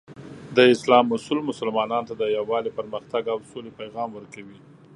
[0.55, 4.57] د اسلام اصول مسلمانانو ته د یووالي، پرمختګ، او سولې پیغام ورکوي.